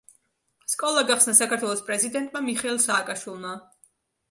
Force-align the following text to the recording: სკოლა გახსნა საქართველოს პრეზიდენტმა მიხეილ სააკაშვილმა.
სკოლა 0.73 1.03
გახსნა 1.11 1.35
საქართველოს 1.41 1.85
პრეზიდენტმა 1.91 2.43
მიხეილ 2.49 2.83
სააკაშვილმა. 2.89 3.57